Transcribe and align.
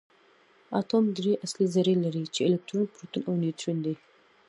اتوم 0.79 1.05
درې 1.17 1.33
اصلي 1.45 1.65
ذرې 1.75 1.95
لري 2.03 2.23
چې 2.35 2.41
الکترون 2.49 2.85
پروټون 2.93 3.21
او 3.29 3.33
نیوټرون 3.41 3.77
دي 3.85 3.95